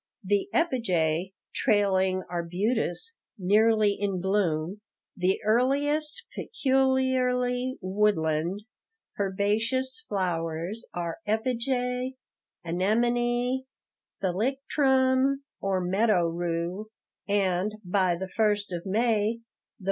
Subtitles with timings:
[0.23, 4.81] The epigæa (trailing arbutus) nearly in bloom.
[5.15, 8.63] "The earliest peculiarly woodland,
[9.19, 12.15] herbaceous flowers are epigæa,
[12.65, 13.65] anemone,
[14.23, 16.89] thalictrum (or meadow rue),
[17.27, 19.41] and, by the first of May, the violet."